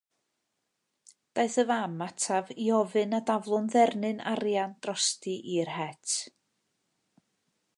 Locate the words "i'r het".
5.59-6.17